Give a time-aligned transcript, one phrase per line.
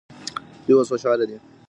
[0.65, 1.37] دوی اوس خوشحاله دي.